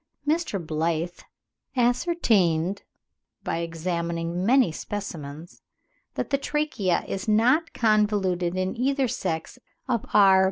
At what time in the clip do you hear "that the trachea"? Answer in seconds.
6.15-7.03